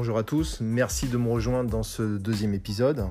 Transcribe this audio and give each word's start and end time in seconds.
Bonjour 0.00 0.16
à 0.16 0.22
tous, 0.22 0.62
merci 0.62 1.08
de 1.08 1.18
me 1.18 1.30
rejoindre 1.30 1.68
dans 1.68 1.82
ce 1.82 2.16
deuxième 2.16 2.54
épisode. 2.54 3.08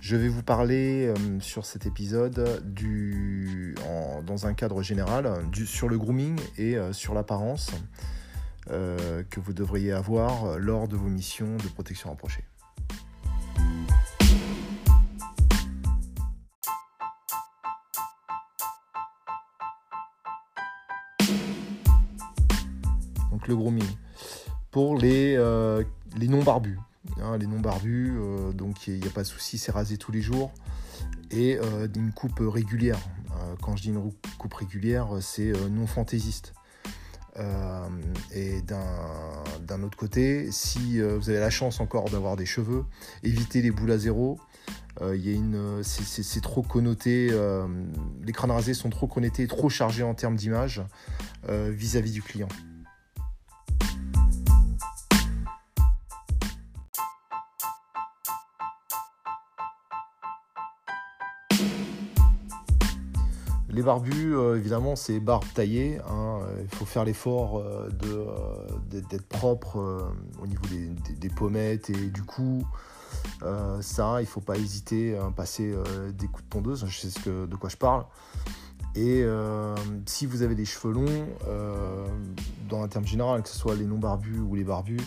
Je 0.00 0.14
vais 0.14 0.28
vous 0.28 0.44
parler 0.44 1.08
euh, 1.08 1.40
sur 1.40 1.66
cet 1.66 1.84
épisode 1.84 2.62
du, 2.64 3.74
dans 4.24 4.46
un 4.46 4.54
cadre 4.54 4.82
général 4.82 5.28
sur 5.66 5.88
le 5.88 5.98
grooming 5.98 6.38
et 6.58 6.76
euh, 6.76 6.92
sur 6.92 7.12
l'apparence 7.12 7.72
euh, 8.70 9.24
que 9.30 9.40
vous 9.40 9.52
devriez 9.52 9.90
avoir 9.90 10.60
lors 10.60 10.86
de 10.86 10.94
vos 10.94 11.08
missions 11.08 11.56
de 11.56 11.66
protection 11.66 12.10
rapprochée. 12.10 12.44
Donc 23.32 23.48
le 23.48 23.56
grooming. 23.56 23.90
Pour 24.70 24.96
les, 24.96 25.36
les 26.16 26.28
non-barbus. 26.28 26.78
Hein, 27.20 27.36
les 27.36 27.46
non-barbus, 27.46 28.16
euh, 28.16 28.52
donc 28.52 28.86
il 28.86 29.00
n'y 29.00 29.06
a, 29.06 29.10
pas 29.10 29.22
de 29.22 29.26
souci, 29.26 29.58
c'est 29.58 29.72
rasé 29.72 29.96
tous 29.96 30.12
les 30.12 30.22
jours. 30.22 30.52
Et 31.30 31.56
euh, 31.56 31.88
une 31.94 32.12
coupe 32.12 32.40
régulière. 32.40 32.98
Euh, 33.30 33.54
quand 33.60 33.76
je 33.76 33.82
dis 33.82 33.88
une 33.88 34.12
coupe 34.38 34.54
régulière, 34.54 35.08
c'est 35.20 35.52
non 35.70 35.86
fantaisiste. 35.86 36.54
et 38.32 38.60
d'un 38.62 39.82
autre 39.82 39.96
côté, 39.96 40.52
si 40.52 41.00
vous 41.00 41.30
avez 41.30 41.40
la 41.40 41.50
chance 41.50 41.80
encore 41.80 42.10
d'avoir 42.10 42.36
des 42.36 42.46
cheveux, 42.46 42.84
évitez 43.22 43.62
les 43.62 43.70
boules 43.70 43.92
à 43.92 43.98
zéro. 43.98 44.38
c'est 45.82 46.42
trop 46.42 46.62
connoté, 46.62 47.30
les 48.22 48.32
crânes 48.32 48.50
rasés 48.50 48.74
sont 48.74 48.90
trop 48.90 49.06
connectés, 49.06 49.46
trop 49.46 49.70
chargés 49.70 50.02
en 50.02 50.14
termes 50.14 50.36
d'image 50.36 50.82
vis-à-vis 51.48 52.12
du 52.12 52.22
client. 52.22 52.48
Les 63.72 63.80
barbus, 63.80 64.36
euh, 64.36 64.58
évidemment, 64.58 64.96
c'est 64.96 65.18
barbe 65.18 65.44
taillée. 65.54 65.98
Hein. 66.06 66.40
Il 66.60 66.76
faut 66.76 66.84
faire 66.84 67.06
l'effort 67.06 67.58
euh, 67.58 67.88
euh, 68.04 68.26
d'être 68.90 69.26
propre 69.26 70.12
au 70.42 70.46
niveau 70.46 70.62
des, 71.18 71.28
pommettes 71.30 71.88
et 71.88 72.10
du 72.10 72.22
cou. 72.22 72.66
ça, 73.80 74.16
il 74.18 74.24
ne 74.24 74.26
faut 74.26 74.42
pas 74.42 74.56
hésiter 74.58 75.16
à 75.16 75.30
passer 75.30 75.74
des 76.18 76.26
coups 76.26 76.44
de 76.44 76.50
tondeuse. 76.50 76.84
Je 76.86 77.08
sais 77.08 77.30
de 77.30 77.56
quoi 77.56 77.70
je 77.70 77.78
parle. 77.78 78.04
Et 78.94 79.24
si 80.04 80.26
vous 80.26 80.42
avez 80.42 80.54
des 80.54 80.66
cheveux 80.66 80.92
longs, 80.92 81.26
dans 82.68 82.82
un 82.82 82.88
terme 82.88 83.06
général, 83.06 83.42
que 83.42 83.48
ce 83.48 83.56
soit 83.56 83.74
les 83.74 83.86
non 83.86 83.98
barbus 83.98 84.40
ou 84.40 84.54
les 84.54 84.64
barbus, 84.64 85.00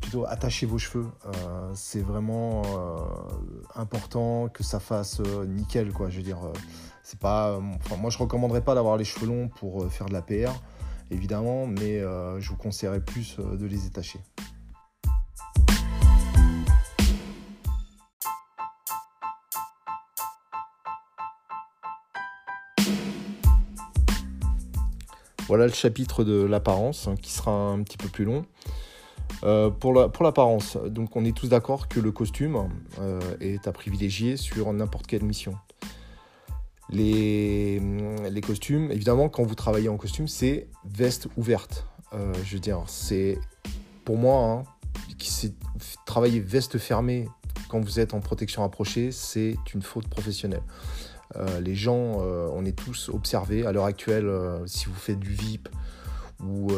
plutôt 0.00 0.26
attachez 0.26 0.66
vos 0.66 0.78
cheveux. 0.78 1.06
c'est 1.74 2.02
vraiment 2.02 2.62
important 3.74 4.48
que 4.48 4.62
ça 4.62 4.80
fasse 4.80 5.20
nickel, 5.46 5.92
quoi. 5.92 6.10
Je 6.10 6.18
veux 6.18 6.22
dire, 6.22 6.38
c'est 7.08 7.20
pas, 7.20 7.50
euh, 7.50 7.60
moi 8.00 8.10
je 8.10 8.18
recommanderais 8.18 8.62
pas 8.62 8.74
d'avoir 8.74 8.96
les 8.96 9.04
cheveux 9.04 9.28
longs 9.28 9.46
pour 9.46 9.84
euh, 9.84 9.88
faire 9.88 10.08
de 10.08 10.12
la 10.12 10.22
PR, 10.22 10.50
évidemment, 11.12 11.64
mais 11.64 12.00
euh, 12.00 12.40
je 12.40 12.48
vous 12.48 12.56
conseillerais 12.56 12.98
plus 12.98 13.36
de 13.38 13.64
les 13.64 13.76
détacher. 13.76 14.18
Voilà 25.46 25.68
le 25.68 25.72
chapitre 25.72 26.24
de 26.24 26.42
l'apparence 26.42 27.06
hein, 27.06 27.14
qui 27.14 27.30
sera 27.30 27.52
un 27.52 27.84
petit 27.84 27.98
peu 27.98 28.08
plus 28.08 28.24
long. 28.24 28.44
Pour 29.80 29.92
l'apparence, 30.22 30.76
la, 30.76 30.80
pour 30.82 30.90
donc 30.90 31.16
on 31.16 31.24
est 31.24 31.36
tous 31.36 31.48
d'accord 31.48 31.88
que 31.88 32.00
le 32.00 32.12
costume 32.12 32.68
est 33.40 33.68
à 33.68 33.72
privilégier 33.72 34.36
sur 34.36 34.72
n'importe 34.72 35.06
quelle 35.06 35.24
mission. 35.24 35.54
Les, 36.88 37.80
les, 38.30 38.40
costumes, 38.40 38.92
évidemment, 38.92 39.28
quand 39.28 39.42
vous 39.42 39.56
travaillez 39.56 39.88
en 39.88 39.96
costume, 39.96 40.28
c'est 40.28 40.68
veste 40.84 41.28
ouverte. 41.36 41.84
Euh, 42.12 42.32
je 42.44 42.54
veux 42.54 42.60
c'est 42.86 43.38
pour 44.04 44.16
moi, 44.16 44.38
hein, 44.38 44.62
travailler 46.06 46.38
veste 46.38 46.78
fermée 46.78 47.28
quand 47.68 47.80
vous 47.80 47.98
êtes 47.98 48.14
en 48.14 48.20
protection 48.20 48.62
rapprochée, 48.62 49.10
c'est 49.10 49.56
une 49.74 49.82
faute 49.82 50.06
professionnelle. 50.06 50.62
Euh, 51.34 51.58
les 51.58 51.74
gens, 51.74 52.20
euh, 52.20 52.48
on 52.52 52.64
est 52.64 52.76
tous 52.76 53.08
observés 53.08 53.66
à 53.66 53.72
l'heure 53.72 53.86
actuelle, 53.86 54.30
si 54.66 54.86
vous 54.86 54.94
faites 54.94 55.18
du 55.18 55.30
VIP 55.30 55.68
ou 56.44 56.70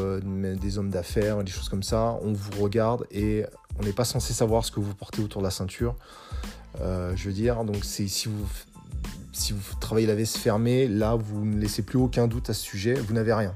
des 0.58 0.78
hommes 0.78 0.90
d'affaires, 0.90 1.42
des 1.42 1.50
choses 1.50 1.68
comme 1.68 1.82
ça, 1.82 2.18
on 2.22 2.32
vous 2.32 2.62
regarde 2.62 3.06
et 3.10 3.44
on 3.78 3.82
n'est 3.82 3.92
pas 3.92 4.04
censé 4.04 4.32
savoir 4.32 4.64
ce 4.64 4.70
que 4.70 4.80
vous 4.80 4.94
portez 4.94 5.22
autour 5.22 5.40
de 5.42 5.46
la 5.46 5.50
ceinture. 5.50 5.94
je 6.80 7.24
veux 7.24 7.32
dire, 7.32 7.64
donc 7.64 7.84
si 7.84 9.52
vous 9.52 9.74
travaillez 9.80 10.06
la 10.06 10.14
veste 10.14 10.36
fermée, 10.36 10.88
là, 10.88 11.14
vous 11.14 11.44
ne 11.44 11.58
laissez 11.58 11.82
plus 11.82 11.98
aucun 11.98 12.26
doute 12.26 12.50
à 12.50 12.54
ce 12.54 12.62
sujet, 12.62 12.94
vous 12.94 13.14
n'avez 13.14 13.32
rien. 13.32 13.54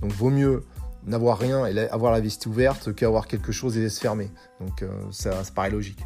Donc, 0.00 0.12
vaut 0.12 0.30
mieux 0.30 0.64
n'avoir 1.06 1.38
rien 1.38 1.66
et 1.66 1.88
avoir 1.90 2.12
la 2.12 2.20
veste 2.20 2.46
ouverte 2.46 2.94
qu'avoir 2.94 3.26
quelque 3.26 3.52
chose 3.52 3.76
et 3.76 3.80
laisser 3.80 4.00
fermer. 4.00 4.30
Donc, 4.60 4.82
euh, 4.82 4.90
ça, 5.10 5.44
ça 5.44 5.52
paraît 5.52 5.70
logique. 5.70 6.04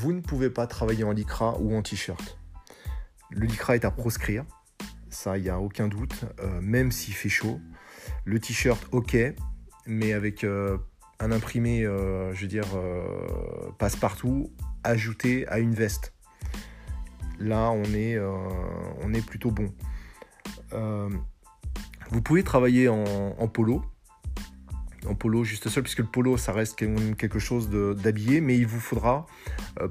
Vous 0.00 0.14
ne 0.14 0.20
pouvez 0.20 0.48
pas 0.48 0.66
travailler 0.66 1.04
en 1.04 1.12
lycra 1.12 1.58
ou 1.60 1.76
en 1.76 1.82
t-shirt. 1.82 2.38
Le 3.30 3.46
lycra 3.46 3.76
est 3.76 3.84
à 3.84 3.90
proscrire 3.90 4.44
ça, 5.10 5.36
il 5.36 5.42
n'y 5.42 5.50
a 5.50 5.60
aucun 5.60 5.88
doute, 5.88 6.24
euh, 6.40 6.60
même 6.62 6.92
s'il 6.92 7.14
fait 7.14 7.28
chaud. 7.28 7.60
Le 8.24 8.38
t-shirt, 8.38 8.82
ok, 8.92 9.16
mais 9.86 10.12
avec 10.12 10.44
euh, 10.44 10.78
un 11.18 11.32
imprimé, 11.32 11.84
euh, 11.84 12.32
je 12.32 12.42
veux 12.42 12.46
dire, 12.46 12.66
passe-partout, 13.78 14.50
ajouté 14.84 15.46
à 15.48 15.58
une 15.58 15.74
veste. 15.74 16.14
Là, 17.38 17.70
on 17.70 17.84
est, 17.84 18.18
on 18.18 19.14
est 19.14 19.26
plutôt 19.26 19.50
bon. 19.50 19.72
vous 22.10 22.22
pouvez 22.22 22.42
travailler 22.42 22.88
en, 22.88 23.48
polo, 23.48 23.82
en 25.06 25.14
polo 25.14 25.44
juste 25.44 25.68
seul, 25.68 25.82
puisque 25.82 26.00
le 26.00 26.06
polo, 26.06 26.36
ça 26.36 26.52
reste 26.52 26.76
quelque 26.76 27.38
chose 27.38 27.70
d'habillé, 27.70 28.40
mais 28.40 28.56
il 28.56 28.66
vous 28.66 28.80
faudra 28.80 29.26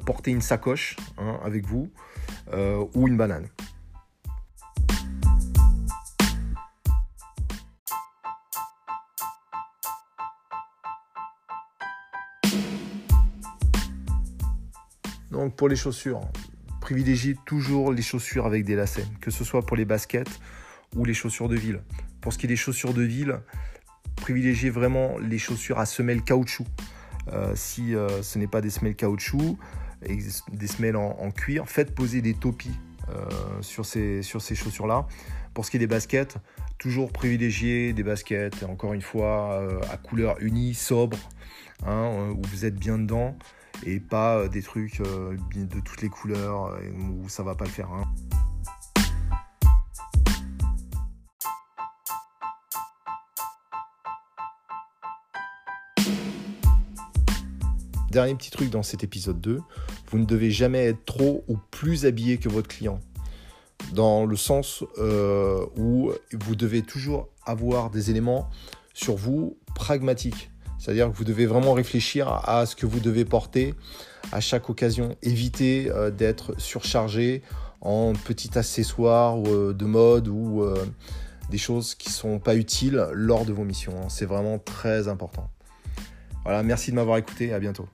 porter 0.05 0.31
une 0.31 0.41
sacoche 0.41 0.95
hein, 1.17 1.39
avec 1.43 1.65
vous 1.65 1.91
ou 2.93 3.07
une 3.07 3.17
banane. 3.17 3.47
Donc 15.31 15.55
pour 15.55 15.69
les 15.69 15.75
chaussures, 15.75 16.21
privilégiez 16.81 17.37
toujours 17.45 17.93
les 17.93 18.01
chaussures 18.01 18.45
avec 18.45 18.65
des 18.65 18.75
lacets, 18.75 19.05
que 19.21 19.31
ce 19.31 19.43
soit 19.43 19.65
pour 19.65 19.77
les 19.77 19.85
baskets 19.85 20.39
ou 20.95 21.05
les 21.05 21.13
chaussures 21.13 21.47
de 21.47 21.55
ville. 21.55 21.81
Pour 22.19 22.33
ce 22.33 22.37
qui 22.37 22.45
est 22.45 22.49
des 22.49 22.57
chaussures 22.57 22.93
de 22.93 23.03
ville, 23.03 23.39
privilégiez 24.29 24.69
vraiment 24.69 25.17
les 25.17 25.39
chaussures 25.39 25.79
à 25.79 25.87
semelles 25.87 26.21
caoutchouc. 26.21 26.67
Euh, 27.33 27.51
si 27.55 27.95
euh, 27.95 28.21
ce 28.21 28.37
n'est 28.37 28.45
pas 28.45 28.61
des 28.61 28.69
semelles 28.69 28.95
caoutchouc, 28.95 29.57
et 30.05 30.19
des 30.51 30.67
semelles 30.67 30.95
en, 30.95 31.31
cuir, 31.31 31.67
faites 31.67 31.95
poser 31.95 32.21
des 32.21 32.35
topis 32.35 32.77
euh, 33.09 33.25
sur 33.61 33.87
ces, 33.87 34.21
sur 34.21 34.39
ces 34.39 34.53
chaussures-là. 34.53 35.07
Pour 35.55 35.65
ce 35.65 35.71
qui 35.71 35.77
est 35.77 35.79
des 35.79 35.87
baskets, 35.87 36.37
toujours 36.77 37.11
privilégier 37.11 37.91
des 37.91 38.03
baskets, 38.03 38.61
encore 38.63 38.93
une 38.93 39.01
fois, 39.01 39.67
à 39.91 39.97
couleur 39.97 40.37
unie, 40.41 40.75
sobre, 40.75 41.17
hein, 41.87 42.31
où 42.31 42.41
vous 42.49 42.65
êtes 42.65 42.75
bien 42.75 42.99
dedans 42.99 43.35
et 43.83 43.99
pas 43.99 44.47
des 44.47 44.61
trucs 44.61 45.01
de 45.01 45.79
toutes 45.79 46.03
les 46.03 46.09
couleurs 46.09 46.77
où 46.99 47.27
ça 47.29 47.41
va 47.41 47.55
pas 47.55 47.65
le 47.65 47.71
faire. 47.71 47.89
Hein. 47.91 48.03
Dernier 58.11 58.35
petit 58.35 58.51
truc 58.51 58.69
dans 58.69 58.83
cet 58.83 59.03
épisode 59.03 59.39
2, 59.39 59.59
vous 60.09 60.17
ne 60.17 60.25
devez 60.25 60.51
jamais 60.51 60.85
être 60.85 61.05
trop 61.05 61.43
ou 61.47 61.57
plus 61.71 62.05
habillé 62.05 62.37
que 62.37 62.49
votre 62.49 62.67
client. 62.67 62.99
Dans 63.93 64.25
le 64.25 64.35
sens 64.35 64.83
où 65.77 66.11
vous 66.33 66.55
devez 66.55 66.81
toujours 66.81 67.29
avoir 67.45 67.89
des 67.89 68.09
éléments 68.09 68.49
sur 68.93 69.15
vous 69.15 69.57
pragmatiques. 69.75 70.49
C'est-à-dire 70.79 71.11
que 71.11 71.15
vous 71.15 71.25
devez 71.25 71.45
vraiment 71.45 71.73
réfléchir 71.73 72.27
à 72.27 72.65
ce 72.65 72.75
que 72.75 72.85
vous 72.85 72.99
devez 72.99 73.25
porter 73.25 73.75
à 74.31 74.39
chaque 74.39 74.69
occasion. 74.69 75.15
Évitez 75.21 75.89
euh, 75.89 76.09
d'être 76.09 76.59
surchargé 76.59 77.43
en 77.81 78.13
petits 78.13 78.57
accessoires 78.57 79.37
euh, 79.47 79.73
de 79.73 79.85
mode 79.85 80.27
ou 80.27 80.61
euh, 80.61 80.85
des 81.49 81.57
choses 81.57 81.95
qui 81.95 82.09
ne 82.09 82.13
sont 82.13 82.39
pas 82.39 82.55
utiles 82.55 83.07
lors 83.11 83.45
de 83.45 83.51
vos 83.51 83.65
missions. 83.65 84.09
C'est 84.09 84.25
vraiment 84.25 84.57
très 84.57 85.07
important. 85.07 85.49
Voilà, 86.43 86.63
merci 86.63 86.91
de 86.91 86.95
m'avoir 86.95 87.17
écouté, 87.17 87.53
à 87.53 87.59
bientôt. 87.59 87.87